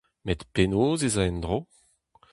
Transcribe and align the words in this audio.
Met 0.25 0.41
penaos 0.53 0.99
'z 1.01 1.15
a 1.21 1.23
en-dro? 1.29 1.57